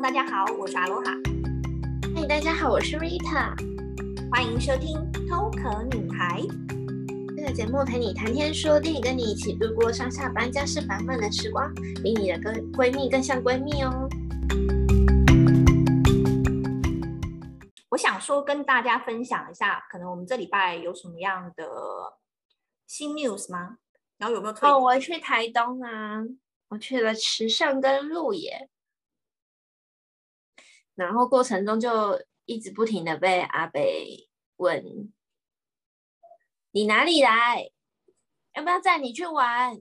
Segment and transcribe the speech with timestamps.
[0.00, 1.10] Hello，大家好，我是阿罗哈。
[2.14, 3.52] 嗨，大家好，我是 Rita。
[4.30, 4.96] 欢迎收听
[5.28, 6.40] 《偷壳女孩》
[7.36, 14.08] 这个节目，陪你谈天说地，跟你一起度过上下班家事烦闷的时光，比你的闺闺蜜更像闺蜜哦。
[17.88, 21.66] 我想说，跟大家分享一下，可能我们这礼拜有什么样的
[22.86, 23.78] 新 news 吗？
[24.16, 24.70] 然后有没有推？
[24.70, 26.22] 哦，我去台东啊，
[26.68, 28.68] 我去了池上跟鹿野，
[30.98, 34.84] 然后过程中就一直不停的被阿北问
[36.72, 37.70] ：“你哪里来？
[38.54, 39.80] 要不要载你去玩？”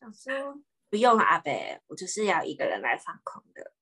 [0.00, 3.72] 想说不用阿北，我就是要一个人来放空的，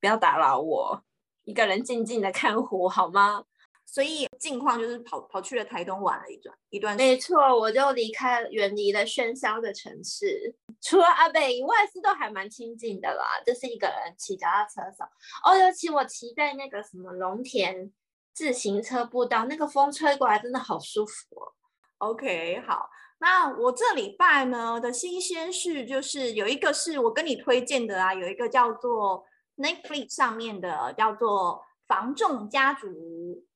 [0.00, 1.04] 不要打扰我。
[1.44, 3.44] 一个人静静的看湖好吗？
[3.86, 6.96] 所以近况就是跑跑去了台东玩了一段一段。
[6.96, 13.40] 没错，我就离开远离了喧嚣的城市，除了阿北以外，是都还蛮清静的啦。
[13.46, 15.04] 就是一个人骑脚踏车走。
[15.44, 17.90] 哦，尤其我骑在那个什么龙田
[18.34, 21.52] 自行车步道，那个风吹过来真的好舒服哦。
[21.98, 29.24] OK，好，那我这礼拜呢的新鲜事就是有一个是我跟你推荐的啊，有一个叫做。
[29.58, 31.54] Netflix 上面的叫做
[31.86, 32.88] 《房仲家族》，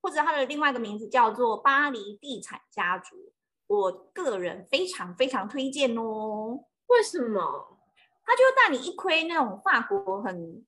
[0.00, 3.16] 或者它的另外一个名字叫做《巴黎地产家族》，
[3.66, 6.64] 我个人非常非常推荐哦。
[6.86, 7.78] 为什么？
[8.24, 10.64] 它就带你一窥那种法国很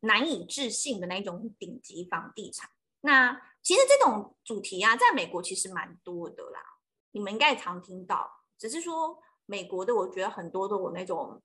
[0.00, 2.70] 难以置信的那种顶级房地产。
[3.02, 6.60] 那其实这种主题啊，在美国其实蛮多的啦，
[7.12, 8.28] 你们应该也常听到。
[8.58, 11.40] 只是说美国的，我觉得很多都有那种。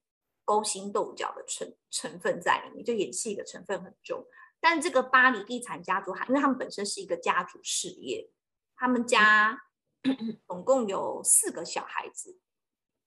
[0.51, 4.25] 勾心斗角的成成分在里面，就演戏的成分很重。
[4.59, 8.29] 但这个巴黎地产家族还，因为他们本身是一个家族事业，
[8.75, 9.57] 他们家
[10.45, 12.37] 总共有四个小孩子，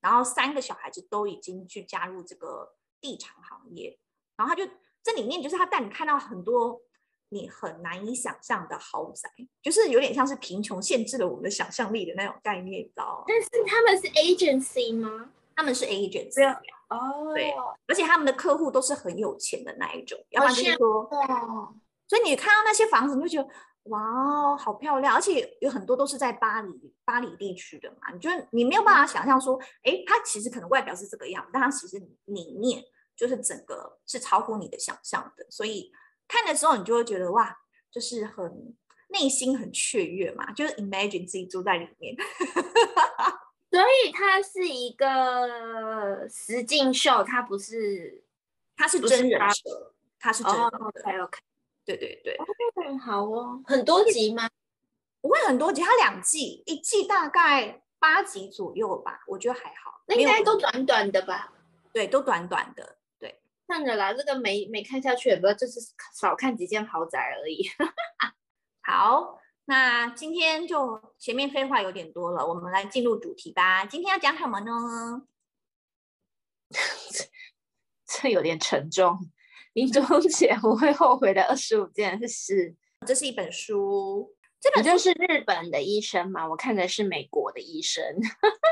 [0.00, 3.98] 然后三个小孩子都已经去加入这个地产行业。
[4.36, 4.72] 然后他就
[5.02, 6.80] 这里面就是他带你看到很多
[7.28, 9.28] 你很难以想象的豪宅，
[9.60, 13.22] 就是有点像是贫穷限制了我们的想象力的那种概念，你知道？
[13.28, 15.30] 但是他们是 agency 吗？
[15.54, 16.44] 他们是 agency。
[16.88, 17.52] 哦，对，
[17.88, 21.74] 而且他们的客户都是很有钱的那一种，要不然就是说，哦，
[22.06, 23.48] 所以你看到那些房子，你就觉得
[23.84, 32.84] 哇哦，好漂亮，而且有很多都是在巴黎巴黎地区的嘛，你就你没有办法想象说，哎，它其实可能外表是这个样子，但它其实里面
[33.16, 35.90] 就是整个是超乎你的想象的，所以
[36.28, 37.56] 看的时候你就会觉得哇，
[37.90, 38.76] 就是很
[39.08, 42.14] 内心很雀跃嘛，就是 imagine 自己住在里面。
[43.74, 48.22] 所以它是一个实境秀，它不是，
[48.76, 50.64] 它是真人秀，它是真人。
[50.64, 51.40] OK OK，
[51.84, 52.36] 对对对。
[52.36, 54.48] Okay, 好哦，很多集吗？
[55.20, 60.00] 不会很多集，它两季，一季大概八集左右吧，我觉得还好。
[60.06, 61.52] 那应该都短短的吧？
[61.92, 62.96] 对，都短短的。
[63.18, 65.80] 对，看着啦，这个没没看下去，也不知道，就是
[66.14, 67.68] 少看几间豪宅而已。
[68.86, 69.40] 好。
[69.66, 73.86] 那今天就前面废话有点多了，我们来进入主题吧。
[73.86, 75.22] 今天要讲什么呢？
[78.06, 79.30] 这有点沉重。
[79.72, 82.76] 临终前我会后悔的二十五件事。
[83.06, 86.48] 这是一本书，这本就是日本的医生嘛？
[86.48, 88.04] 我看的是美国的医生。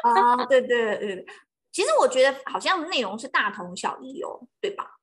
[0.04, 1.26] 啊， 对对对。
[1.72, 4.98] 其实我觉得好像内容是大同小异哦，对吧？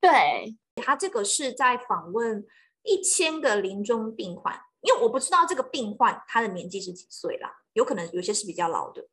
[0.00, 2.46] 对，他这个是在访问
[2.84, 4.60] 一千个临终病患。
[4.80, 9.08] 因为我不知道这个病患他的年纪是几岁啦，有可能有些是比较老的，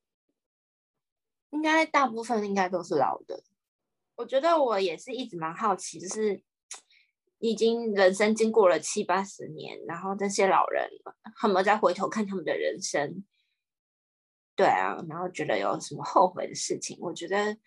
[1.50, 3.44] 应该大部分应该都是老的。
[4.16, 6.42] 我觉得我也是一直蛮好奇，就是
[7.40, 10.90] 已经人生经过了七八十年，然后这些老人
[11.36, 13.26] 他们再回头看他们的人生，
[14.56, 17.58] 对啊，然后觉得有什么后悔的事情，我觉得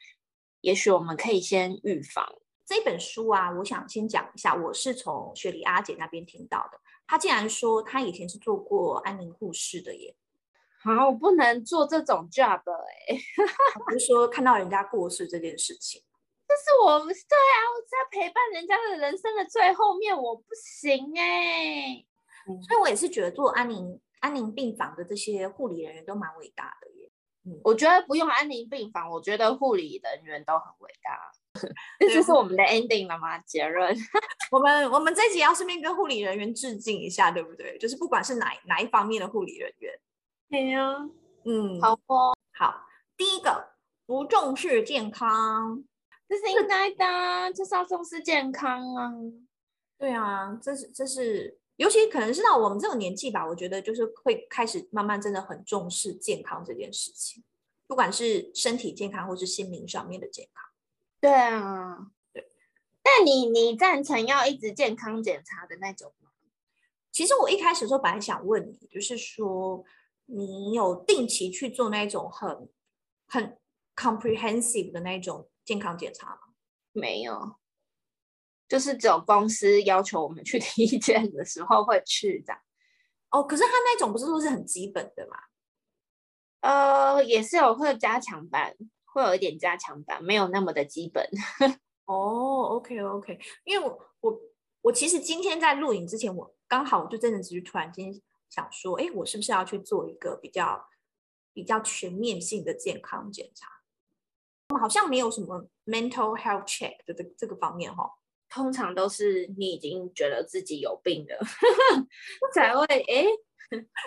[0.61, 2.27] 也许我们可以先预防。
[2.65, 6.81] 这本书啊，我想先讲一下，我是从雪梨阿姐那边听到的。
[7.09, 10.15] 她竟然说他以前是做过安宁护士的耶！
[10.85, 13.21] 啊，我不能做这种 job 哎、欸！
[13.85, 16.01] 不是说看到人家过世这件事情，
[16.47, 22.07] 这是我对啊，我在陪伴人家的人生的最后面，我不行哎、欸。
[22.47, 27.11] 嗯，所以我也是觉得做安宁安宁病房的这些护理人员都蛮伟大的耶。
[27.47, 31.19] 嗯，我觉得不用安宁病房，我觉得护理人员都很伟大。
[32.01, 33.39] 这就是我们的 ending 了吗？
[33.41, 33.97] 结论，
[34.51, 37.77] 我们我们这集要顺便跟护理人员致敬一下，对不对？
[37.79, 39.93] 就是不管是哪哪一方面的护理人员。
[40.51, 40.97] 对呀，
[41.45, 42.87] 嗯，好哦，好。
[43.17, 43.71] 第一个，
[44.07, 45.83] 不重视健康，
[46.29, 49.13] 这是应该的，就是要重视健康啊。
[49.99, 57.43] 对啊，这是这是，尤其可能是到我们这个年纪吧，我觉得就是会开始慢慢真的很重视健康这件事情，
[57.89, 60.68] 不管是身体健康或是心灵上面的健康。
[61.21, 61.99] 对啊，
[62.33, 62.49] 对。
[63.03, 66.31] 但你你赞成要一直健康检查的那种吗？
[67.11, 69.85] 其实我一开始的时候本来想问你，就是说
[70.27, 72.69] 你有定期去做那种很
[73.27, 73.59] 很
[73.97, 76.41] comprehensive 的那种健康检查吗？
[76.93, 77.57] 没有，
[78.69, 82.55] 就是只有公司要求我们去 体检的时候会去的。
[83.31, 85.37] 哦，可是他那种不是说是很基本的吗？
[86.61, 88.75] 呃，也是有会加强版，
[89.19, 91.29] 会有一点加强版，没有那么的基本。
[92.07, 94.41] 哦，OK OK，因为我我
[94.83, 98.13] 我其实今天在录影之前，我刚好我就真的只是突然间
[98.49, 100.89] 想说，哎，我是不是要去做一个比较
[101.53, 103.67] 比较全面性的健康检查？
[104.71, 108.11] 我们好像没有什么 mental health check 的这这个方面哈、哦。
[108.51, 111.39] 通常都是你已经觉得自己有病了，
[112.55, 113.27] 才会哎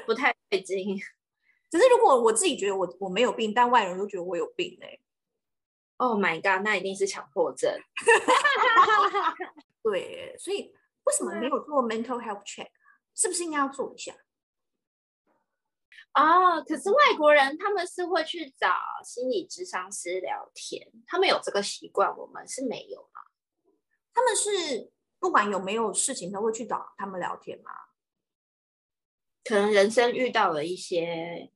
[0.07, 0.97] 不太对劲。
[1.69, 4.99] 只是如果我自己觉得我我没有病，但外人都觉得我有病哎。
[6.01, 7.71] Oh my god，那一定是强迫症。
[9.83, 12.71] 对，所以为什么没有做 mental health check？
[13.13, 14.15] 是不是应该要做一下？
[16.13, 23.21] 啊、哦，可是外国人他们是会去找心理咨商师聊天，他们有这个习惯，我们是没有嘛。
[24.11, 27.71] 他们是不管有没有事情都会去找他们聊天吗？
[29.43, 31.51] 可能人生遇到了一些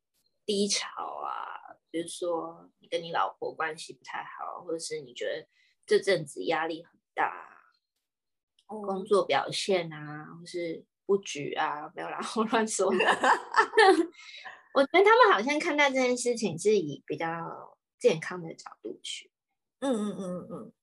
[0.46, 0.88] 低潮
[1.24, 1.25] 啊，
[1.96, 5.48] 比如说你跟你老婆关系不太好，或者是你觉得
[5.86, 7.58] 这阵子压力很大，
[8.68, 12.98] 哦、工作表现啊，或是不举啊，没有啦， 我乱说的。
[14.76, 19.32] 我觉得他们好像看待这件事情是以比较健康的角度去。
[19.80, 20.74] 嗯嗯嗯嗯。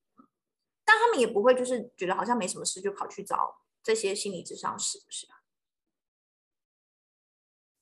[0.82, 5.41] 但他们也不会，就是觉得好像没什么事，就跑去找这些心理咨商师，是吧？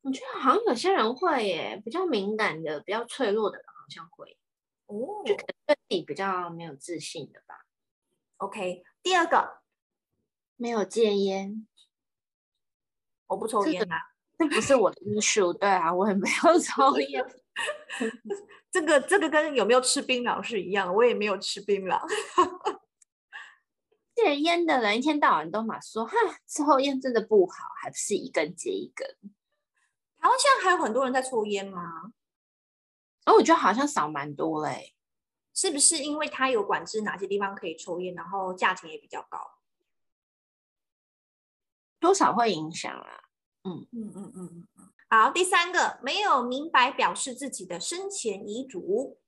[0.02, 4.36] 我觉得好像有些人会耶，比较敏感的、比较脆弱的人好像会
[4.86, 7.66] 哦，就可能对自己比较没有自信的吧。
[8.38, 9.58] OK，第二个
[10.56, 11.66] 没有戒烟，
[13.26, 13.96] 我不抽烟啊，
[14.38, 15.52] 这不是我的 issue。
[15.52, 17.24] 对啊，我也没有抽 烟。
[18.72, 22.00] 这个这个跟有没有吃槟榔是一样，我也没有吃槟榔。
[24.14, 26.14] 戒烟的人一天到晚都嘛说，哈，
[26.46, 29.06] 抽烟真的不好，还不是一根接一根。
[30.20, 32.12] 台湾现在还有很多人在抽烟吗？
[33.26, 34.94] 哦，我觉得好像少蛮多嘞。
[35.54, 39.38] 是不是因为它有管制哪些地方可以抽烟，然后价钱也比较高？
[41.98, 43.24] 多少会影响啊。
[43.64, 44.92] 嗯嗯嗯嗯嗯。
[45.08, 49.18] 好，第三个，没有明白表示自己的生前遗嘱。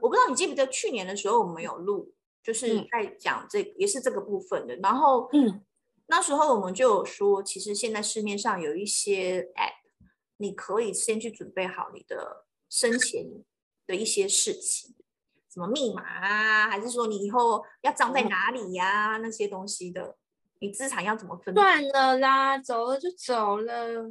[0.00, 2.14] 我不知道你记不记得去年的时候我们有录。
[2.42, 5.62] 就是在讲这个嗯、也是这个部分的，然后嗯，
[6.06, 9.79] 那时候我们就有说，其实现在市面上有一些 app，
[10.40, 13.24] 你可以先去准备好你的生前
[13.86, 14.94] 的一些事情，
[15.52, 20.16] 什么密码啊，还是说你以后要葬在哪里呀、啊，那些东西的，
[20.60, 21.54] 你资产要怎么分？
[21.54, 24.10] 算了啦，走了就走了。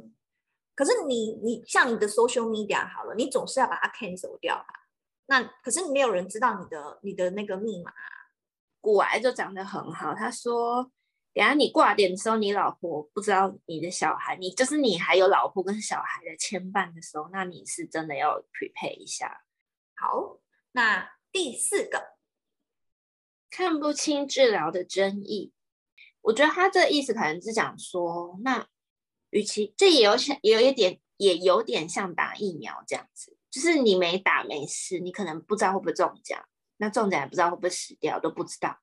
[0.76, 4.88] 可是你你像你的 social media 好了，你总是要把它 cancel 掉吧？
[5.26, 7.92] 那可是没有人知道你的你的那个密码。
[8.82, 10.90] 古癌就讲得很好，他说
[11.32, 19.44] ：“等下你挂点的时候，你老婆不知道你的小孩，你就是你还有老婆跟小孩的牵绊的时候，那你是真的要 prepare 一下。”
[19.94, 20.40] 好，
[20.72, 22.16] 那第四个，
[23.50, 25.52] 看不清治疗的争议，
[26.22, 28.66] 我觉得他这意思可能是讲说，那
[29.30, 36.42] 与其这也有像也有一点也有点像打疫苗这样子，就是你没打没事，你可能不知道会不会中奖。
[36.78, 38.76] 那中奖也不知道会不会死掉，都不知道。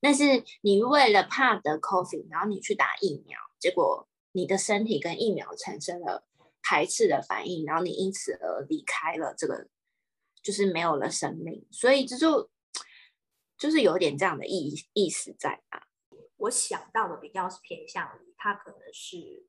[0.00, 0.24] 但是
[0.62, 6.26] 你为了怕得 COVID，然后你去打疫苗，结果你的身体跟疫苗产生了
[6.62, 9.68] 排斥的反应，然后你因此而离开了这个，
[10.42, 11.66] 就是没有了生命。
[11.70, 12.50] 所以这就
[13.58, 15.82] 就是有点这样的意意思在啊。
[16.36, 19.46] 我想到的比较是偏向于他可能是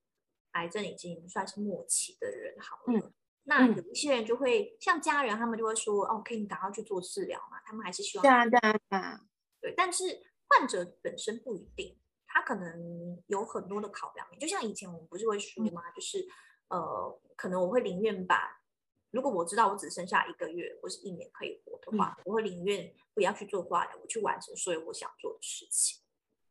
[0.51, 3.00] 癌症已经算是末期的人，好了。
[3.00, 9.20] 嗯那有一些人就会、嗯、像家人，他们就会说：“哦，可以你赶快去做治疗嘛。”他们还是希望对啊，对啊，
[9.60, 9.74] 对。
[9.75, 10.03] 但是
[10.51, 14.27] 患者本身不一定，他可能有很多的考量。
[14.38, 16.27] 就像以前我们不是会说嘛，嗯、就是
[16.67, 18.62] 呃，可能我会宁愿把，
[19.12, 26.01] 如果我知道我只剩下一个月或是一年可以活的话，嗯、我会宁愿不要去做化疗，我去完成所有我想做的事情。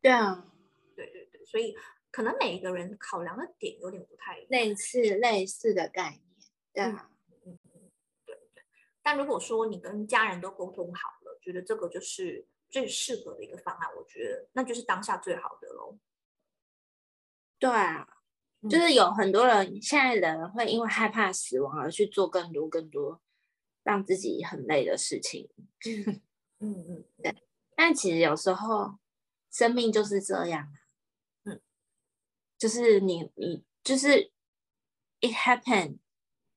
[0.01, 0.51] 对啊，
[0.97, 1.77] 对对对，所以
[2.11, 6.23] 可能每一个人考量的点有点不太一样，类似类似的概念。
[6.73, 6.99] 对，嗯
[7.45, 7.91] 嗯嗯，
[8.25, 8.63] 对对。
[9.03, 15.99] 但如果说你跟家人都沟通好了，觉得这个就是最适合的一个方案，我觉得那就是当下最好的喽。
[17.59, 18.07] 对啊，
[18.71, 23.21] 就是有很多人现在的人会因为害怕死亡而去做更多更多
[23.83, 25.51] 让自己很累的事情。
[26.61, 27.35] 嗯嗯，对。
[27.75, 28.99] 但其实有时候
[29.51, 30.69] 生命就是这样，
[31.45, 31.61] 嗯，
[32.59, 34.31] 就是你你就是
[35.21, 35.99] it happen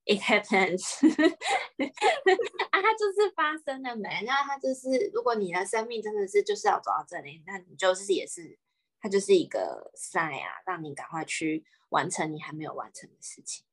[0.05, 0.83] it happens
[2.72, 4.24] 啊，它就是发生了没？
[4.25, 8.57] 那它就是如果你的生命真的是就是要走到这里，那你就是也是
[9.00, 13.65] 它就是一个 sign 啊，让你赶快去完成你还没有完成的事情。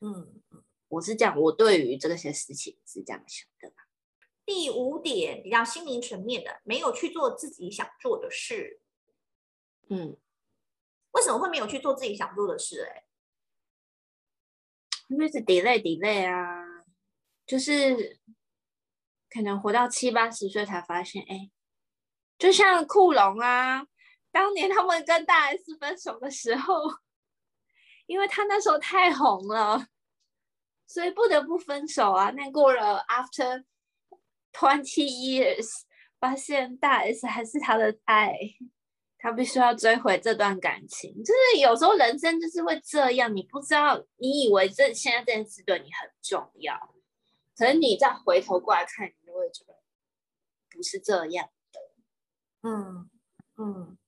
[0.00, 3.72] 嗯嗯，我是这样，我对于这些事情是这样想的。
[4.44, 8.80] 第五点比较心灵层面的，没有去做自己想做的事。
[9.88, 10.16] 嗯，
[11.12, 12.82] 为什么会没有去做自己想做的事？
[12.82, 13.05] 哎，
[15.08, 16.84] 因为是 delay delay 啊，
[17.46, 18.20] 就是
[19.30, 21.50] 可能活到七八十岁才发现，哎，
[22.38, 23.86] 就像酷龙啊，
[24.30, 26.74] 当年他们跟大 S 分手的时候，
[28.06, 29.88] 因为他那时候太红了，
[30.86, 32.30] 所以不得不分手啊。
[32.30, 33.64] 那过了 after。
[34.58, 35.82] Twenty years，
[36.18, 38.34] 发现大 S 还是他的爱，
[39.26, 41.12] 他必须要追回这段感情。
[41.24, 46.94] 就是有时候人生就是会这样，你不知道，你以为这现在这件事对你很重要，
[47.56, 49.74] 可是你再回头过来看，你就会觉得
[50.70, 51.80] 不是这样的。
[52.62, 53.10] 嗯
[53.56, 53.98] 嗯，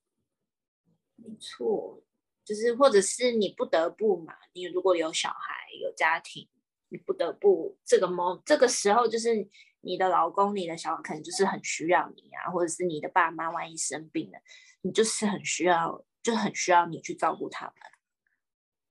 [1.17, 2.01] 没错，
[2.45, 6.47] 就是或者是你不得不嘛，你如果有小孩有家庭，
[6.87, 9.49] 你不得不这个 moment 这个时候就是。
[9.81, 14.37] 你的老公、你的小孩可能就是很需要你啊，或者是你的爸妈万一生病了，
[14.81, 17.75] 你就是很需要，就很需要你去照顾他们。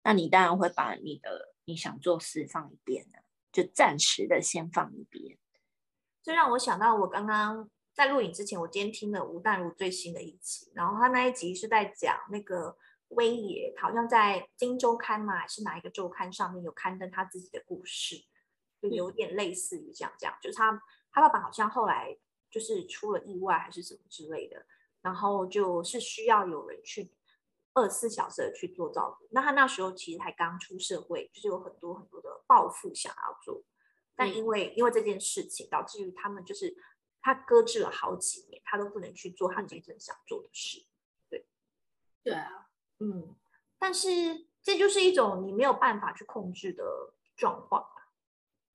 [0.03, 5.39] 那你当然会把你的你想做事放一边啊，就暂时的先放一边。
[6.23, 12.77] 这让我想到，我刚刚在录影之前，我今天听了吴淡如最新的一集，然后他那一集是在讲那个
[13.09, 18.25] 威爷，好像在《金周刊》嘛，还是哪一个周刊上面有刊登他自己的故事。
[18.81, 20.81] 就有点类似于这样，这样就是他
[21.11, 22.17] 他爸爸好像后来
[22.49, 24.65] 就是出了意外还是什么之类的，
[25.03, 27.13] 然后就是需要有人去
[27.75, 29.29] 二十四小时的去做照顾。
[29.31, 33.63] 那他那时候其实还刚出社会，就是有很多很多的抱负想要做，
[34.17, 36.77] 但因为因为这件事情导致于他们就是
[37.21, 40.87] 他搁置了好几年，他都不能去做他真正想做的事。
[41.31, 41.47] 对，
[42.23, 43.37] 对啊，嗯，
[43.79, 47.89] 但是这就是一种你没有办法去控制的状况。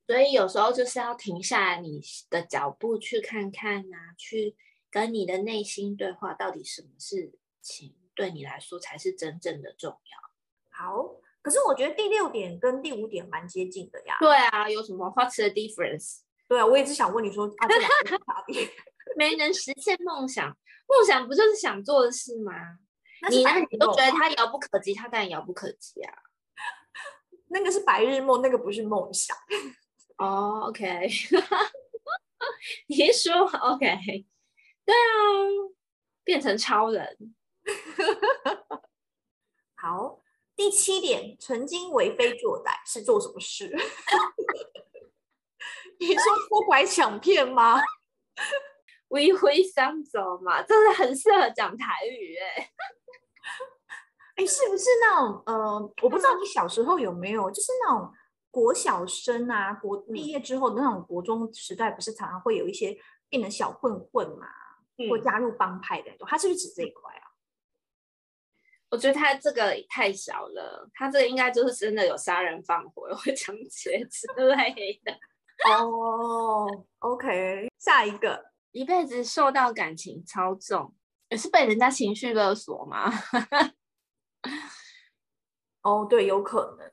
[0.05, 4.55] 所以有时候就是要停下来，你的脚步去看看啊，去
[4.93, 7.33] 跟你的内心对话，到底什么事
[7.63, 10.19] 情对你来说才是真正的重要？
[10.69, 14.17] 好，可是我觉得第六点跟第五点蛮接近的呀。
[14.19, 16.19] 对啊，有什么？What's the difference？
[16.47, 18.69] 对啊，我也是想问你说啊，这两个差别？
[19.17, 20.47] 没能实现梦想，
[20.87, 22.53] 梦想不就是想做的事吗？
[23.31, 23.49] 你呢？
[23.71, 26.13] 你都觉得它遥不可及，它当然遥不可及啊。
[27.49, 29.35] 那个是白日梦，那个不是梦想。
[30.17, 31.07] 哦、oh，OK，
[32.87, 34.25] 你说 OK，
[34.85, 34.97] 对啊，
[36.23, 37.17] 变成超人。
[39.75, 40.19] 好，
[40.55, 43.69] 第七点，曾经为非作歹是做什么事？
[45.99, 47.81] 你说偷拐抢骗吗？
[49.09, 52.71] 为非想走嘛，真的很适合讲台语哎。
[54.35, 58.11] 哎，是不是那种呃，我不知道你小时候有没有，就是那种。
[58.53, 62.95] 国小生啊，国毕业之后的那种国中时代，不是常常会有一些
[63.27, 64.62] 变成小混混嘛，嗯、
[65.09, 67.23] 或加入帮派的，他是不是指这一块啊？
[68.89, 75.11] 我觉得他这个太小了，他这个应该就是真的有杀人放火、会抢劫之类的。
[75.69, 80.93] 哦，OK，下一个，一辈子受到感情操纵，
[81.29, 83.11] 也是被人家情绪勒索吗？
[85.81, 86.91] 哦，对，有可能。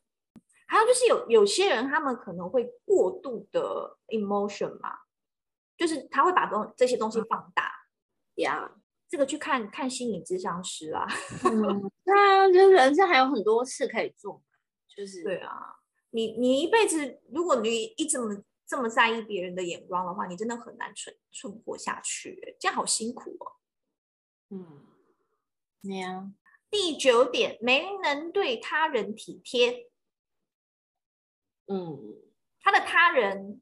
[0.67, 5.01] 还有就是有有些人，他们可能会过度的 emotion 嘛，
[5.77, 7.73] 就是他会把东这些东西放大
[8.37, 8.69] 呀。
[8.69, 8.81] Yeah.
[9.11, 11.05] 这个去看看心理咨商师啊。
[11.45, 14.41] 嗯，对啊，就是人生还有很多事可以做，
[14.87, 15.81] 就是对啊。
[16.11, 23.59] 你你一辈子，如果你一直这么这么在意别人的眼光的话，你真的很难存存活下去，这样好辛苦哦。
[24.51, 24.87] 嗯，
[25.83, 26.33] 对啊。
[26.71, 29.91] 第九点，没能对他人体贴。
[31.67, 32.15] 嗯，
[32.61, 33.61] 他的他人，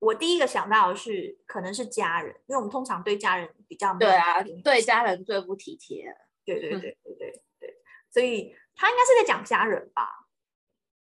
[0.00, 6.06] 我第一个想到的是可能是家人，因为我们通常对家人比较对啊，对家人最不体贴。
[6.44, 7.74] 对对 对对对对，
[8.10, 10.08] 所以他应该是在讲家人吧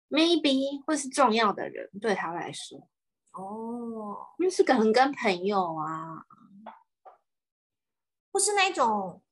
[0.08, 2.88] ？Maybe 或是重要的人对他来说
[3.32, 6.24] 哦，因为是可能跟朋友啊，
[8.32, 9.22] 或是那种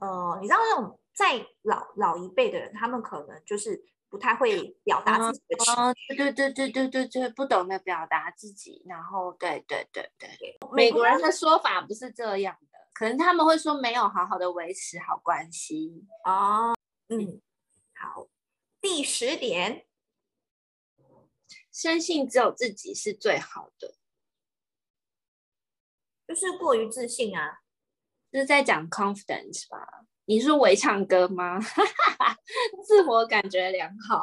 [0.00, 3.93] 呃，你知道那种在老老一辈的人，他们可能就是。
[4.14, 5.80] 不太会表达自己的情绪。
[5.80, 16.06] 哦，对对对对对对，不懂得表达自己，然后对对对对，美国人的说法不是这样的，可能他们会说没有好好的维持好关系。
[16.24, 16.76] 哦，
[17.08, 17.42] 嗯，
[17.96, 18.28] 好，
[18.80, 19.84] 第十点，
[21.72, 23.96] 相信只有自己是最好的。
[26.28, 27.62] 就是过于自信啊，
[28.30, 30.06] 就是在讲 confidence 吧？
[30.26, 31.58] 你是会唱歌吗？
[32.86, 34.22] 自我感觉良好，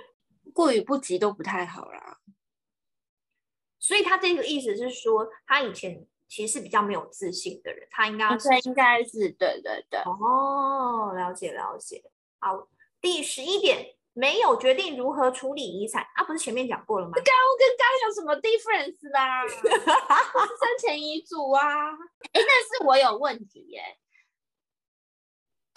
[0.52, 2.18] 过于不及都不太好啦。
[3.78, 10.00] 所以他这个意思是说，他以前其实是比较没有自信的人，他应该是应该是对对对。
[10.00, 12.02] 哦，了解了解。
[12.38, 12.68] 好，
[13.00, 13.96] 第十一点。
[14.16, 17.14] 没有决定如何处理遗产啊，不是前面讲过了吗？
[17.16, 19.42] 刚跟刚有什么 difference 啦？
[19.50, 21.90] 是生前遗嘱啊。
[21.90, 23.82] 哎，但是我有问题耶。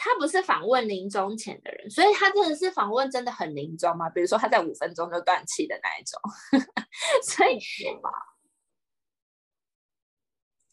[0.07, 4.09] 他不是访问临终前的人，所以他真的是访问真的很临终吗？
[4.09, 6.21] 比如说他在五分钟就断气的那一种。
[7.23, 7.59] 所以
[8.01, 8.09] 吧，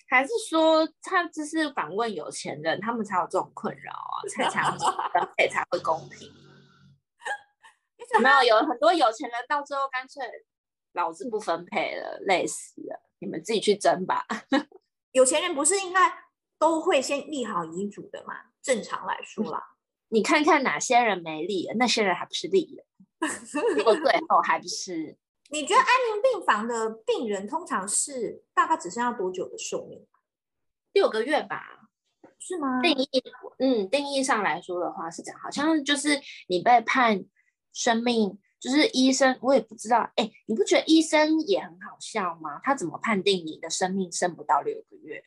[0.09, 4.63] 还是说他只是访问有钱人，他们才有这种困扰啊，才才
[5.37, 6.33] 才才会公平。
[8.23, 10.23] 没有，有很多有钱人到最后干脆
[10.93, 14.25] 老子不分配了，累死了，你们自己去争吧。
[15.13, 16.01] 有钱人不是应该
[16.59, 18.35] 都会先立好遗嘱的吗？
[18.65, 19.63] 正常来说啦，
[20.09, 22.85] 你看看哪些人没利，那些人还不是立了？
[23.77, 25.17] 结果最后还不是？
[25.53, 30.05] 你觉得安宁病房的病人通常是大概只剩下多久的寿命？
[30.93, 31.91] 六个月吧？
[32.41, 32.81] 是吗？
[32.83, 33.23] 定义，
[33.59, 37.25] 嗯，定义上来说的话是这样，好像就是你被判。
[37.77, 40.09] 生命就是医生，我也不知道。
[40.15, 42.61] 哎，你不觉得医生也很好笑吗？
[42.63, 45.25] 他怎么判定你的生命剩不到六个月？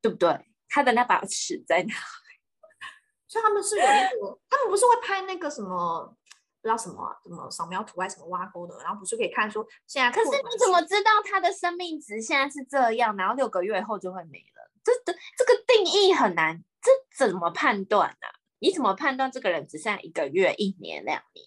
[0.00, 0.46] 对不对？
[0.68, 1.94] 他的那把尺在哪里？
[3.28, 6.16] 所以他们是有一个，他们不是会拍那个什么，
[6.62, 10.10] 不知道什么什么扫描图还是什么挖沟的，然后不是可以看说现在。
[10.10, 14.70] 可是你怎么知道他的生命值现在是这样，然后六个月后就会没了？
[14.84, 16.90] 这这这个定义很难，这
[17.26, 18.34] 怎么判断呢、啊？
[18.60, 21.44] 你怎么判断这个人只剩一个月、一年、两年、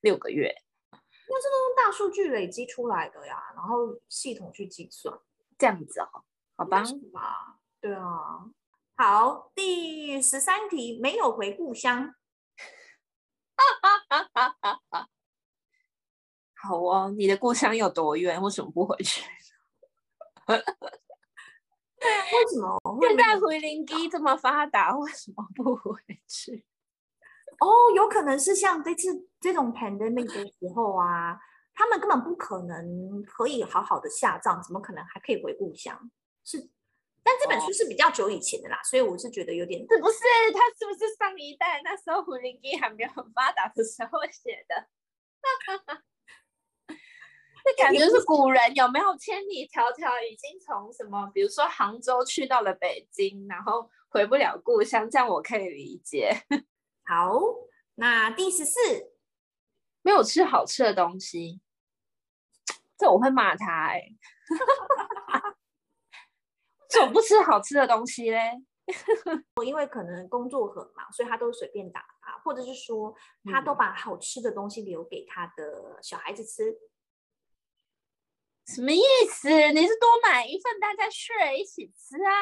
[0.00, 0.54] 六个月？
[0.92, 5.16] 因为这都是大数据累积出来的呀，然后系统去计算，
[5.56, 6.24] 这样子哦，
[6.56, 6.82] 好吧？
[7.80, 8.50] 对啊。
[9.02, 12.14] 好，第十三题，没有回故乡。
[16.52, 18.42] 好哦，你的故乡有多远？
[18.42, 19.24] 为什么不回去？
[20.46, 20.60] 对啊，
[22.30, 26.66] 为什么现在回零机这么发达，为什么不回去？
[27.58, 31.40] 哦，有可能是像这次这种 pandemic 的时候啊，
[31.72, 36.10] 他们根本不可能可以好好的下葬，怎么可能还可以回故乡？
[36.44, 36.68] 是，
[37.22, 40.18] 但这本书是比较久以前的啦，哦、所以我是觉得有点，是不是？
[40.54, 44.88] 他是不是上一代那时候胡林机还没有很发达的时候写的？
[47.62, 56.42] 这感觉是古人有没有千里迢迢已经从什么，比如说杭州去到了北京，然后回不了故乡，这样我可以理解。
[57.04, 57.38] 好，
[57.96, 59.12] 那第十四，
[60.00, 61.60] 没有吃好吃的东西，
[62.96, 64.16] 这我会骂他哎、欸。
[66.90, 68.52] 怎么不吃好吃的东西嘞？
[69.54, 76.76] 我 因为可能工作很忙，所以他都随便打发，或者是说他都把好吃的东西留给他的小孩子吃。
[78.66, 79.00] 什么意
[79.30, 79.48] 思？
[79.48, 82.32] 你是多买一份，大家 share 一起吃啊？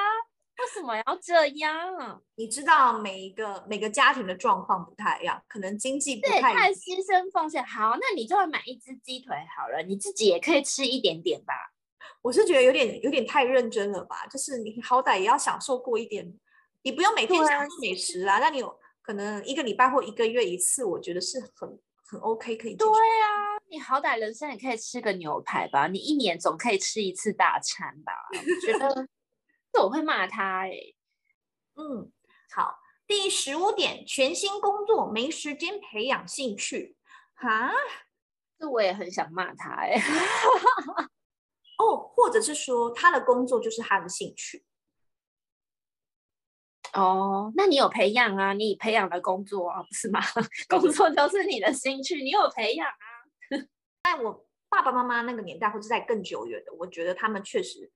[0.58, 2.22] 为什么要这样？
[2.36, 6.52] 你知道每一个每个家庭的状况不太一样，可能经济不太一样。
[6.52, 7.62] 对，太牺牲奉献。
[7.64, 11.54] 好，那你就会买一只鸡腿好了，你自己也可以吃一点点吧。
[12.22, 14.26] 我是觉得有点有点太认真了吧？
[14.26, 16.32] 就是你好歹也要享受过一点，
[16.82, 18.38] 你不用每天享受美食啊。
[18.38, 22.74] 那你有可能一个礼拜或一个月一次，我觉得是很很 OK，可以。
[22.74, 23.58] 对啊。
[23.70, 28.12] 你好歹人生也可以吃个牛排吧，你一年总可以吃一次大餐吧？
[28.32, 29.08] 我觉得
[29.70, 30.94] 这我会骂他哎、欸。
[31.76, 32.10] 嗯，
[32.50, 36.96] 好，第十五点，全新工作没时间培养兴趣，
[37.34, 37.70] 哈，
[38.58, 40.02] 这我也很想骂他哎、欸。
[41.78, 44.64] 哦，或者是说他的工作就是他的兴趣。
[46.92, 48.52] 哦，那你有培养啊？
[48.52, 50.20] 你培养了工作啊，不是吗？
[50.68, 53.06] 工作就是你的兴趣，你有培养啊？
[54.04, 57.90] 在我爸爸妈妈那个年代，或者在更久远的，我觉得他们确实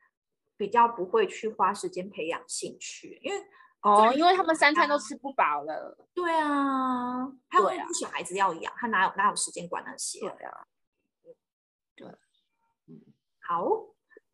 [0.57, 3.45] 比较不会去花时间培养兴趣，因为
[3.81, 6.07] 哦，因为他们三餐都吃不饱了。
[6.15, 10.21] 对啊，他有小孩子要养，他哪有哪有时间管那些？
[10.21, 10.67] 对啊，
[11.97, 12.19] 对，嗯，
[13.45, 13.67] 好，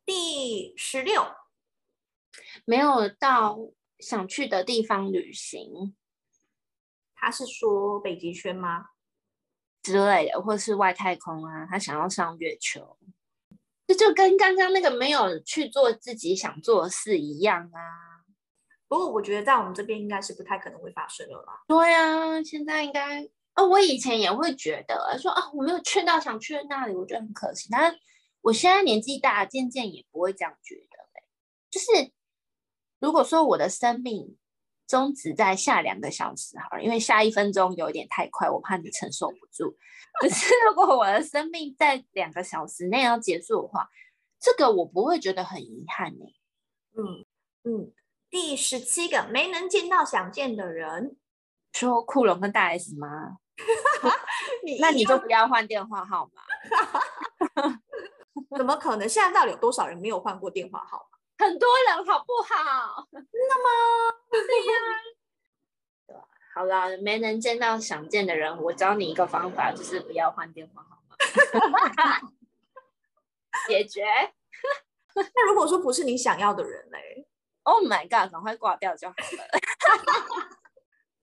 [0.05, 1.27] 第十六，
[2.67, 3.59] 没有到
[3.99, 5.97] 想去的地方旅行。
[7.15, 8.91] 他是说北极圈吗？
[9.83, 12.99] 之类的，或是外太空啊，他想要上月球，
[13.87, 18.25] 这就跟刚刚那个没有去做自己想做的事一样啊。
[18.87, 21.63] 不过我觉得在我们这边应该是不太可能会发生了啦。
[21.67, 23.23] 对啊，现在应该
[23.55, 27.69] 哦，我以前也会觉得说啊，我没有去到想去的那里，我觉得很可惜。
[27.71, 27.99] 但是
[28.49, 30.99] 我现在年纪大，渐渐也不会这样觉得。
[31.71, 32.13] 就是
[32.99, 34.39] 如果说我的生命
[34.87, 39.77] 终止在下两个小时，好了，因为下一分钟有点太快，我怕你承受不住。
[40.19, 43.87] 可是如果我的生命在两个小时内要结束的话，
[44.41, 46.25] 这个我不会觉得很遗憾呢。
[46.97, 47.27] 嗯
[47.65, 47.93] 嗯。
[48.31, 51.19] 第十七个没能见到想见的人，
[51.75, 53.37] 说库龙跟大 S 吗？
[54.65, 56.43] 你那你就不要换电话号码。
[58.57, 59.09] 怎么可能？
[59.09, 61.19] 现在到底有多少人没有换过电话号码？
[61.47, 63.07] 很多人，好不好？
[63.13, 63.69] 真的吗？
[64.31, 64.73] 对呀。
[66.07, 66.17] 对，
[66.55, 71.17] 好啦，没能见到想见的人，我教你一个方法，就是不要换电话号码。
[73.67, 74.05] 解决。
[75.15, 77.27] 那如果说不是你想要的人嘞
[77.65, 78.31] ？Oh my god！
[78.33, 79.49] 赶快挂掉就好了。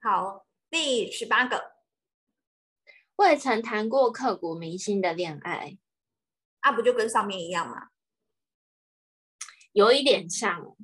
[0.02, 1.72] 好，第十八个，
[3.16, 5.78] 未曾谈过刻骨铭心的恋爱，
[6.66, 7.90] 啊，不就跟上面一样吗？
[9.72, 10.76] 有一点像。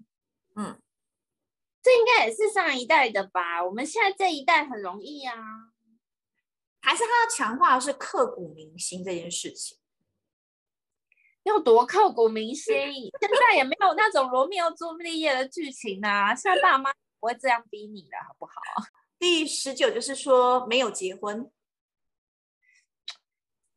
[0.56, 0.80] 嗯，
[1.82, 3.66] 这应该也是上一代的吧？
[3.66, 5.34] 我们现在这一代很容易啊。
[6.82, 9.80] 还是他要强化的是刻骨铭心这件事情？
[11.44, 12.76] 要多刻骨铭心，
[13.20, 16.36] 现在也没有那种罗密欧朱丽叶的剧情啊！
[16.36, 18.54] 现在爸妈不会这样逼你的，好不好？
[19.18, 21.52] 第十九就是说没有结婚，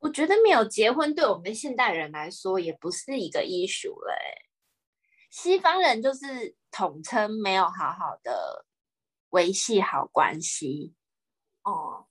[0.04, 4.14] 我觉得没有结婚对我们现代人来说也不是一个 issue 了。
[5.30, 8.66] 西方人就是统称没有好好的
[9.30, 10.92] 维系好关系
[11.62, 12.06] 哦，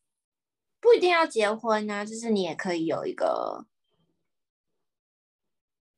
[0.81, 3.67] 不一定要结婚啊，就是你也可以有一个。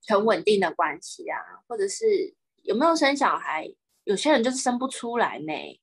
[0.07, 3.73] 很稳定的关系啊，或者是有没有生小孩？
[4.03, 5.81] 有些人就是生不出来呢，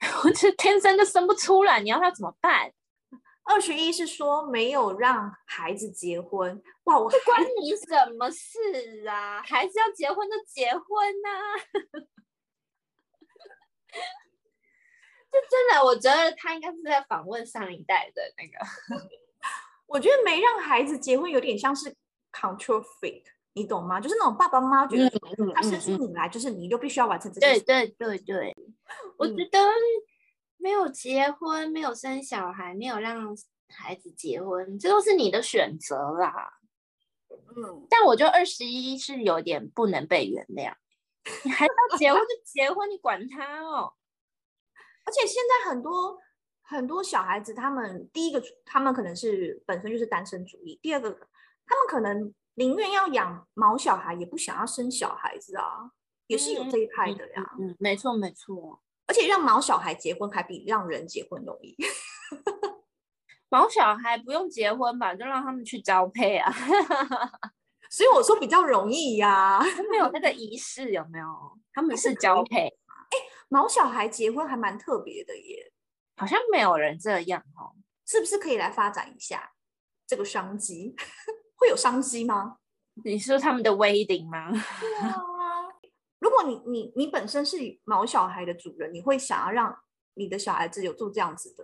[0.24, 2.74] 我这天生就生不出来，你要他怎么办？
[3.44, 7.86] 二十一是说没有让孩子结婚，哇，我这关你什
[8.18, 9.42] 么事啊？
[9.42, 11.54] 孩子要结婚就结婚呐、啊！
[15.30, 18.58] 这真的，我觉得他应该是在访问上一代的那个。
[19.86, 21.94] 我觉得没让孩子结婚有点像是。
[22.34, 24.00] Control freak，你懂吗？
[24.00, 25.08] 就是那种爸爸妈妈觉得
[25.54, 27.60] 他生出你来，就是你就必须要完成这些。
[27.60, 28.56] 对对对对，
[29.16, 29.60] 我觉得
[30.56, 33.36] 没有结婚、没有生小孩、没有让
[33.68, 36.54] 孩子结婚，这都是你的选择啦。
[37.56, 40.74] 嗯，但我觉得二十一是有点不能被原谅。
[41.44, 43.94] 你还要结婚就结婚，你管他哦。
[45.06, 46.18] 而且现在很多
[46.62, 51.28] 很多小孩子，他们第一个，他们可能是本身就是单身主义；第二个。
[51.66, 55.90] 他们可能宁愿要养毛小孩，也不想要生小孩子啊，
[56.26, 57.56] 也是有这一派的呀。
[57.58, 58.82] 嗯，没错没错。
[59.06, 61.76] 而且让毛小孩结婚还比让人结婚容易。
[63.50, 66.52] 毛小孩不用结婚吧，就让他们去交配啊。
[67.90, 71.26] 所以我说比较容易呀，啊，没有那个仪式有没有？
[71.72, 72.66] 他们是交配。
[72.66, 75.72] 哎，毛小孩结婚还蛮特别的耶，
[76.16, 77.76] 好像没有人这样哦。
[78.06, 79.52] 是不是可以来发展一下
[80.06, 80.96] 这个商机？
[81.54, 82.56] 会有商机吗？
[83.04, 84.50] 你说他们的 wedding 吗？
[84.50, 85.22] 对啊，
[86.24, 89.78] 如果你你你本身是毛小孩的主人，你会想要让
[90.14, 91.62] 你的小孩子有做这样子的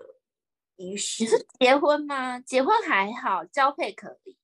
[0.76, 1.24] 仪式？
[1.24, 2.38] 你是结婚吗？
[2.40, 4.36] 结婚还好，交配可以。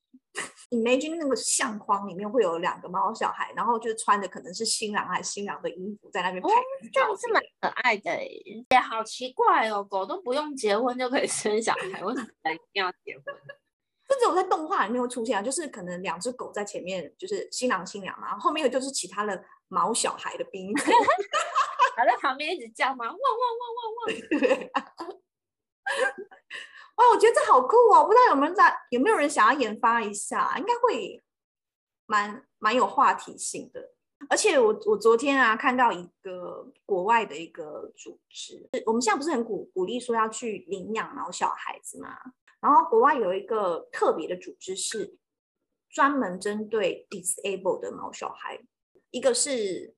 [0.71, 6.53] Imagine 那个相框里面会有两个毛小孩，然后就穿的可能是新郎还是新娘的衣服在那边拍，哦，
[6.91, 8.19] 这样是蛮可爱的。
[8.23, 13.23] 也好奇怪哦，狗都不用结婚就可以生小孩，为什么一定要结婚？
[14.09, 20.91] 甚至我在动画里面会出现啊，就是可能两只狗在前面，就是新郎新娘嘛，然后后面有就是其他的毛小孩的宾客
[21.97, 25.21] 还在旁边一直叫嘛，汪汪汪汪汪。
[27.11, 28.05] 我觉得这好酷哦！
[28.05, 30.55] 不知道有没有在，有没有人想要研发一下？
[30.57, 31.23] 应该会
[32.05, 33.93] 蛮蛮有话题性的。
[34.29, 42.17] 而且我我昨天啊看到一个国外的一个组织，我们现在不是很鼓鼓励说要去领养毛小孩子吗？
[42.59, 45.17] 然后国外有一个特别的组织，是
[45.89, 48.59] 专门针对 disabled 的毛小孩，
[49.11, 49.95] 一个是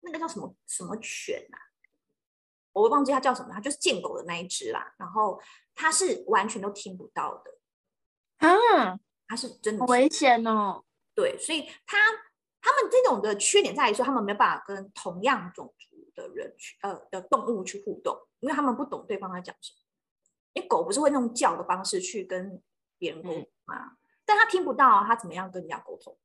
[0.00, 1.58] 那个叫什么什么犬啊，
[2.72, 4.94] 我忘记它叫什么，它就是见狗的那一只啦。
[4.98, 5.40] 然后
[5.74, 7.58] 它是完全都听不到的
[8.38, 10.84] 嗯，它是真的危险哦。
[11.14, 11.98] 对，所以它
[12.60, 19.79] 他们这种的缺点在于说，他们没有办法跟同样种族的人去呃的动物去互动，因为他们不懂对方在讲什么。
[20.52, 22.62] 因为狗不是会用叫的方式去跟
[22.98, 23.92] 别人沟通吗？
[23.92, 26.18] 嗯、但它听不到，它怎么样跟人家沟通？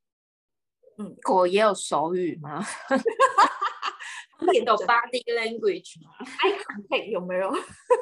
[0.97, 2.63] 嗯，狗也有手语吗？
[4.39, 6.11] 有 body language 吗？
[6.41, 7.53] Eye contact 有没有？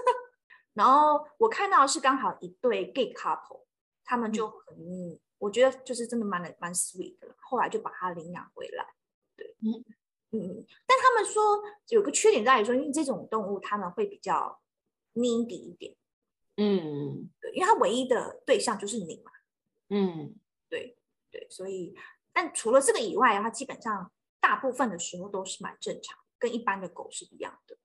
[0.74, 3.66] 然后我看到是刚好一对 gay couple，
[4.04, 7.36] 他们就很，嗯、我觉得就是真的蛮的蛮 sweet 的。
[7.40, 8.86] 后来就把它领养回来。
[9.36, 9.86] 对，嗯
[10.32, 10.66] 嗯。
[10.88, 14.60] 但他们说有个缺点在于说，因为这种动物他们会比较
[15.14, 15.96] needy 一点。
[16.58, 19.32] 嗯，对，因为它唯一的对象就是你嘛。
[19.90, 20.36] 嗯，
[20.70, 20.98] 对
[21.32, 21.96] 对，所以，
[22.32, 27.78] 但除了这个以外，它基本上大部分的时候都是蛮正常，跟一般的狗是一样的。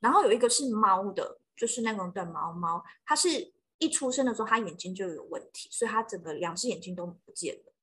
[0.00, 1.40] 然后有一个是猫的。
[1.56, 7.74] 就是那种短毛猫，它是一出生的时候，它眼睛就有问题，所以它整个两只眼睛都不见了。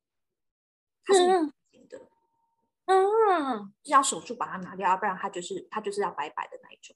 [1.06, 2.10] 它是隐形的，
[2.86, 6.96] 嗯，是要手术把它拿掉，要不然它就是它就是要白白的那一种。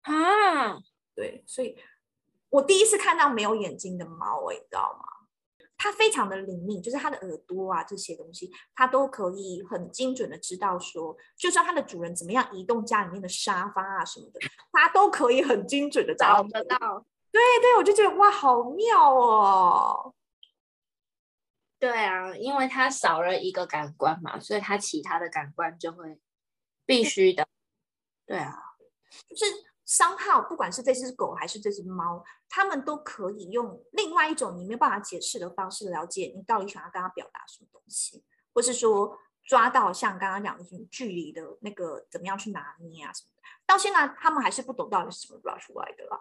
[0.00, 0.82] 啊，
[1.14, 1.78] 对，所以
[2.52, 5.08] 我第一次看到没有眼睛的猫，你知道吗？
[5.78, 16.78] 它非常的灵敏，就是它的耳朵啊这些东西，它都可以很精准的知道说，就算它的主人怎么样移动家里面的沙发啊什么的，它都可以很精准的找得到。
[17.30, 20.14] 对对，我就觉得哇，好妙哦。
[21.78, 26.20] 对啊，因为它少了一个感官嘛，所以它其他的感官就会
[26.84, 27.48] 必须的。
[28.26, 28.54] 对啊，
[29.30, 29.71] 就是。
[29.92, 38.24] 商号，不管是这只狗还是这只猫，他们都可以用另外一种你没有办法解释的方式了解你到底想要跟他表达什么东西，
[38.54, 43.42] 或是说抓到像刚刚讲的什么距离的那个怎么样去拿捏啊什么的。
[43.66, 46.18] 到现在他们还是不懂到底是怎么抓出来的啦。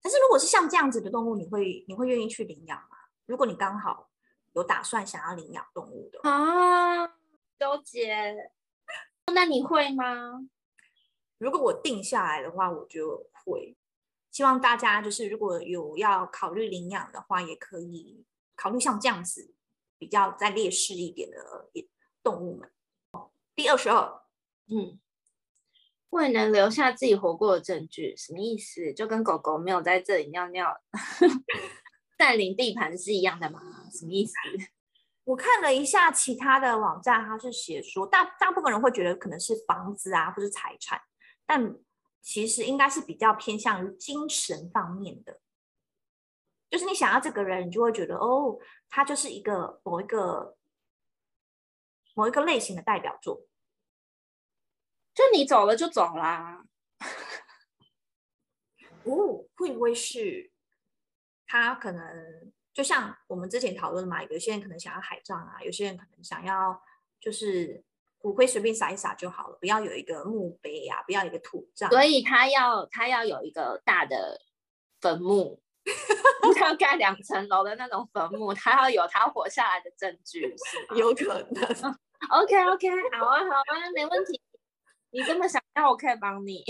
[0.00, 2.96] 但是如果是像这样子的动物，你会你会愿意去领养吗？
[3.26, 4.08] 如果你刚好
[4.52, 7.08] 有打算想要领养动物的啊，
[7.58, 8.52] 纠结。
[9.34, 10.46] 那你会吗？
[11.40, 13.74] 如果我定下来的话，我就会
[14.30, 19.54] 希望大家就是如果有要考虑领养的话，也可以考虑像这样子
[19.98, 21.38] 比较再劣势一点的
[22.22, 22.70] 动物们。
[23.54, 24.22] 第二十二，
[24.68, 25.00] 嗯，
[26.10, 28.92] 未能留下自己活过的证据，什么意思？
[28.92, 30.78] 就跟狗狗没有在这里尿尿，
[32.18, 33.60] 占领地盘是一样的吗？
[33.90, 34.34] 什么意思？
[35.24, 41.00] 我看了一下其他的网站，它是写说大大部分人会觉得可能是房子啊，或是财产。
[41.52, 41.74] 但
[42.22, 45.40] 其实应该是比较偏向于精神方面的，
[46.70, 48.56] 就是你想要这个人，你就会觉得哦，
[48.88, 50.56] 他就是一个某一个
[52.14, 53.48] 某一个类型的代表作。
[55.12, 56.64] 就你走了就走啦。
[59.02, 60.52] 哦，会不会是
[61.48, 64.22] 他可能就像我们之前讨论的嘛？
[64.22, 66.80] 有些人可能想要海葬啊，有些人可能想要
[67.18, 67.82] 就是。
[68.20, 71.90] 骨灰随便撒一撒就好了，不要有一个墓碑呀、啊，不要有一个土葬。
[71.90, 74.38] 所以他要他要有一个大的
[75.00, 75.62] 坟墓，
[76.54, 80.54] 他要盖两层楼的那种坟墓，他要有他活下来的证据，
[80.94, 81.64] 有可能。
[82.28, 84.38] OK OK，好啊好啊，没问题。
[85.10, 86.62] 你这么想要，我可以帮你。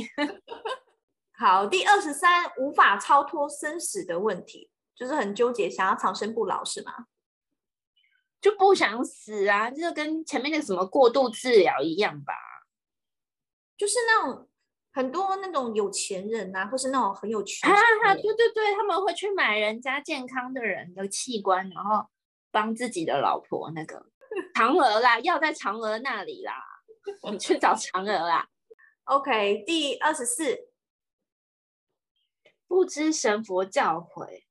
[1.37, 7.07] 好，第二十三，无法超脱生死的问题，就是很纠结，想要长生不老是吗？
[8.41, 12.35] 就不想死啊，就跟前面那个什么过度治疗一样吧。
[13.77, 14.49] 就是那种
[14.93, 22.07] 很多那种有钱人啊，或是那种很有权啊，对对对，他们会去买人家健康的人的器官，然后
[22.51, 24.07] 帮自己的老婆那个
[24.55, 26.55] 嫦娥啦，要在嫦娥那里啦，
[27.31, 28.49] 你去找嫦娥啦。
[29.05, 30.69] OK，第二十四，
[32.69, 34.45] 不知神佛教诲，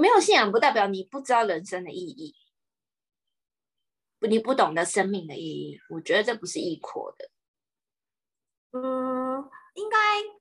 [0.00, 2.34] 没有信仰不代表你不知道人生的意义。
[4.28, 7.30] 你不懂得生命的意义，我觉得这不是一括的。
[8.72, 9.96] 嗯，应该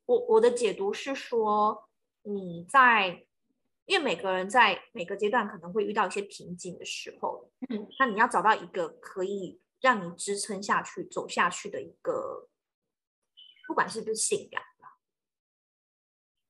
[0.06, 1.90] 我我的解读是说，
[2.24, 3.26] 你在
[3.86, 12.48] 因为每个人在每个阶段可能会遇到一些瓶颈的时候，嗯，那你要找到一个可以让你支撑下去、走下去的一个，
[13.68, 15.00] 不管是不是信仰吧。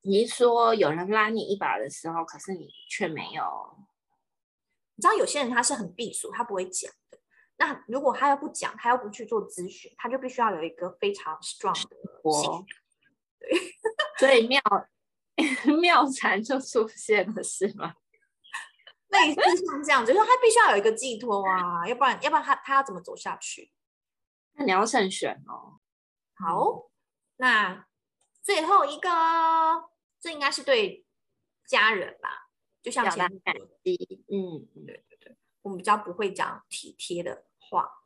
[0.02, 3.78] 你是说有人拉你一把的时候，可是你却没有？
[4.96, 6.92] 你知道有些人他是很避俗，他不会讲。
[7.62, 12.66] 那如果他要不讲，他要不去做咨询，他就必须要有一个非常 strong 的我，
[13.38, 13.50] 对，
[14.18, 14.60] 所以妙
[15.80, 17.94] 妙禅就出现了，是吗？
[19.10, 23.72] 类似像这样子，就是他必须要有一个寄托啊，要不然要不然他他要怎么走下去？
[24.54, 25.80] 那你要慎选哦。
[26.34, 26.90] 好，
[27.36, 27.86] 那
[28.42, 29.08] 最后一个，
[30.20, 31.06] 这应该是对
[31.68, 32.50] 家人吧？
[32.82, 37.46] 就像前面感激，嗯，对对对，我们比较不会讲体贴的。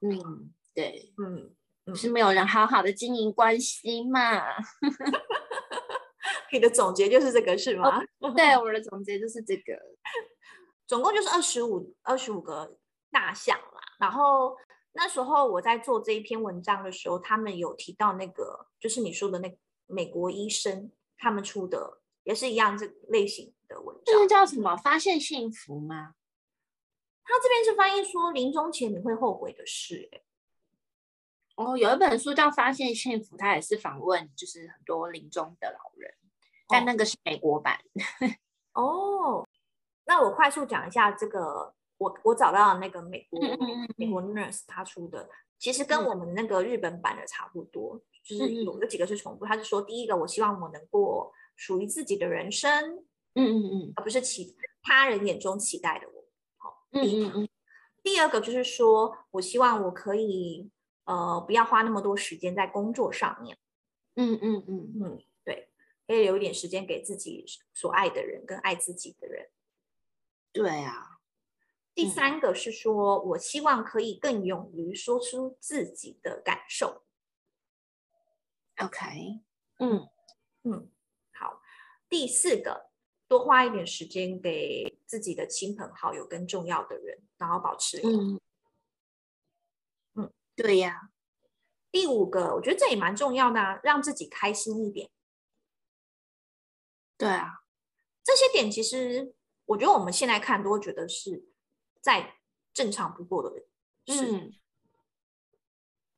[0.02, 4.20] 嗯，对，嗯，是没有人好好的经营关系嘛？
[6.52, 8.02] 你的总结就是这个是吗？
[8.20, 9.74] 哦、对，我的总结就是这个，
[10.88, 12.78] 总共就是二十五二十五个
[13.12, 13.82] 大项啦。
[14.00, 14.56] 然后
[14.94, 24.04] 那时候我在做这一篇文章的时候，他们有提到那个，就是你说的那美国医生他们出的，也是一样这类型的文章。
[24.06, 24.76] 这个叫什么？
[24.78, 26.14] 发现幸福吗？
[27.26, 30.24] 他这边是翻译说临终前你会后悔的事，欸。
[31.56, 36.14] 哦，有一本书叫《发现幸福》，他也是访问，就是很多临终的老人，
[36.68, 37.80] 但那个是美国版。
[38.74, 39.48] 哦，
[40.06, 43.40] 那我快速讲一下这个，我我找到的那个美国
[43.96, 49.46] 美国 nurse 他出的，其实跟我们那个日本版的差不多，就是有有几个是重复。
[49.46, 52.98] 他是说，第一个，我希望我能过属于自己的人生，
[53.34, 56.10] 嗯嗯嗯，而不是期他人眼中期待的
[56.96, 57.50] 嗯嗯嗯。
[58.02, 60.72] 第二个就是说我希望我可以。
[61.08, 63.60] 呃，不要花那么多时间在工作上面。
[64.16, 65.70] 嗯嗯嗯嗯，对，
[66.08, 69.52] 可以留一点时间给自己所爱的人跟爱自己的人。
[70.52, 71.20] 对啊。
[71.94, 77.04] 第三个是说，嗯，我希望可以更勇于说出自己的感受。
[78.78, 79.44] OK。
[79.78, 80.10] 嗯
[80.64, 80.90] 嗯，
[81.34, 81.62] 好。
[82.10, 82.90] 第四个，
[83.28, 88.40] 多花一点时间给自己的亲朋好友跟重要的人，然后保持嗯。
[90.58, 91.10] 对呀，
[91.92, 95.10] 第五个，我觉得这也蛮重要的啊，让自己开心一点。
[97.18, 97.66] 对啊，
[98.24, 99.36] 这些点其实
[99.66, 101.50] 我觉得我们现在看都会觉得是
[102.00, 102.38] 再
[102.74, 103.68] 正常不过的人。
[104.06, 104.54] 嗯，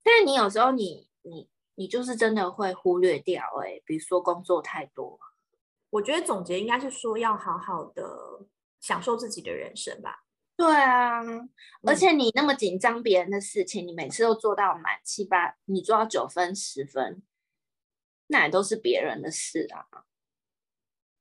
[0.04, 5.20] 但是你有时候你你你就是真的会忽略掉哎，比如说工作太多。
[5.90, 8.46] 我觉得总结应该是说要好好的
[8.80, 10.24] 享受自己的人生吧。
[10.56, 11.22] 对啊，
[11.84, 17.22] 而且你那么紧张别人的事情，嗯，你每次都做到满七八，你做到九分十分，
[18.28, 19.86] 那也都是别人的事啊。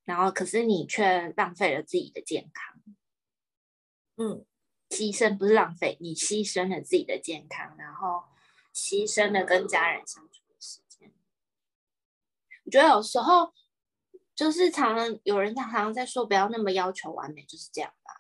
[0.05, 2.81] 然后，可是你却浪费了自己的健康。
[4.17, 4.47] 嗯，
[4.89, 8.25] 牺牲不是浪费，你牺牲了自己的健康，然后
[8.73, 11.13] 牺牲了跟家人相处的时间。
[12.65, 13.53] 我觉得有时候
[14.37, 18.13] 就是常常有人常常在说，不要那么要求完美，就是这样吧。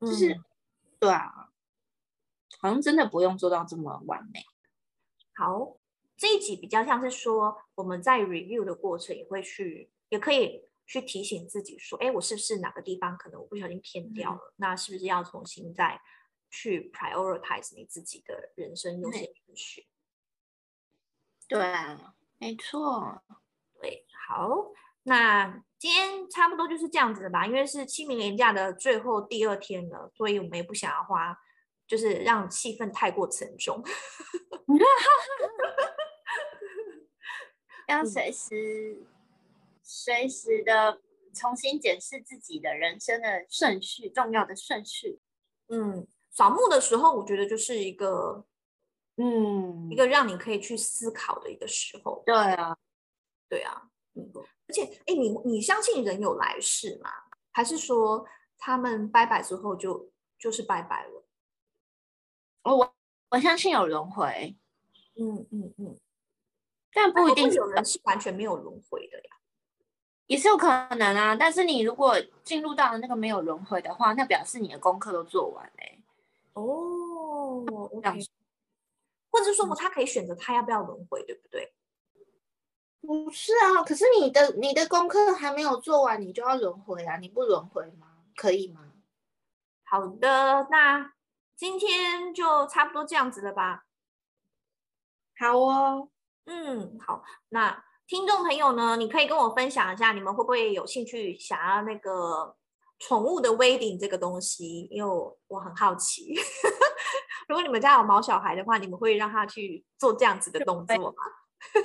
[0.00, 0.44] 就是、嗯，
[0.98, 1.52] 对啊，
[2.58, 4.44] 好像真的不用做到这么完美。
[5.36, 5.78] 好，
[6.16, 14.38] 这一集比较像是说，我们在 review 的过程也会去，也可以去提醒自己说，哎，我是不是哪个地方可能我不小心偏掉了？
[14.38, 16.00] 嗯、那是不是要重新再
[16.50, 19.86] 去 prioritize 你自己的人生优先顺序？
[21.46, 23.22] 对啊，没错，
[23.80, 24.72] 对，好。
[25.04, 31.34] 那今天差不多就是这样子的吧，因为是清明连假的最后第二天了，所以我们也不想要花，
[31.86, 33.82] 就是让气氛太过沉重，
[37.88, 39.02] 要随时
[39.82, 41.00] 随时的
[41.34, 45.20] 重新检视自己的人生的顺序，重要的顺序。
[45.68, 48.44] 嗯，扫墓的时候，我觉得就是一个，
[49.16, 52.22] 嗯，一个让你可以去思考的一个时候。
[52.26, 52.76] 对啊，
[53.48, 54.30] 对啊，嗯。
[54.70, 57.10] 而且，哎，你你相信人有来世吗？
[57.50, 58.24] 还是说
[58.56, 61.24] 他们拜拜之后就就是拜拜了？
[62.62, 62.94] 哦，我
[63.30, 64.56] 我相信有轮回。
[65.16, 65.98] 嗯嗯嗯，
[66.92, 69.36] 但不一定有人是完全没有轮回的呀，
[70.28, 71.34] 也是有可能啊。
[71.34, 76.00] 但是你如果进入到了那个没有轮回的话，那表示你的功课都做完嘞。
[76.52, 78.20] 哦，OK。
[79.32, 81.72] 或者是说，他可以选择他要不要轮回，对不对？
[83.00, 87.16] 不是啊，可是你的你的功课还没有做完，你就要轮回啊？
[87.16, 88.06] 你不轮回吗？
[88.36, 88.92] 可以吗？
[89.84, 91.12] 好的，那
[91.56, 93.84] 今天就差不多这样子了吧？
[95.38, 96.08] 好哦，
[96.44, 97.24] 嗯，好。
[97.48, 102.54] 那听众朋友呢，你可以跟我分享一下，你们会不会有兴趣想要那个
[102.98, 104.82] 宠物的 wedding 这个东西？
[104.90, 106.34] 因为我，我很好奇，
[107.48, 111.22] 如果你们家有毛小孩的话，你们会让他去做这样子的动作吗？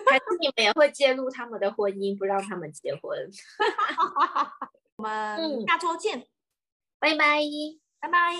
[0.09, 3.01] 还是你们也会介入他们的婚姻，不让他们结婚？
[4.97, 6.27] 我们下周见，
[6.99, 7.39] 拜拜，
[7.99, 8.33] 拜拜，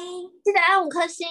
[0.43, 1.27] 记得按五颗星。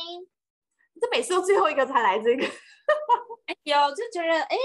[1.00, 2.44] 这每次都最后一个才来这个，
[3.46, 4.56] 哎呦，就觉得哎，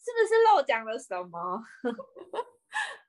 [0.00, 1.62] 是不是漏讲了什么？